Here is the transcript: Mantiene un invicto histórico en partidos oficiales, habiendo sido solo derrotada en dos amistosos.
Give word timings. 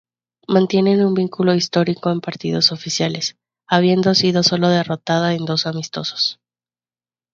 Mantiene 0.47 0.95
un 1.05 1.09
invicto 1.09 1.53
histórico 1.53 2.09
en 2.09 2.21
partidos 2.21 2.71
oficiales, 2.71 3.35
habiendo 3.67 4.15
sido 4.15 4.41
solo 4.41 4.67
derrotada 4.69 5.35
en 5.35 5.45
dos 5.45 5.67
amistosos. 5.67 6.39